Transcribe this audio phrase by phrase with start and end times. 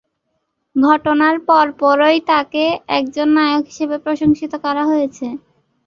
[0.75, 2.63] ঘটনার পরপরই, তাকে
[2.97, 5.25] একজন নায়ক হিসেবে প্রশংসিত করা হয়েছে।